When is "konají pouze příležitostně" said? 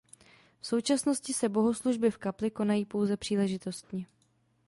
2.51-4.05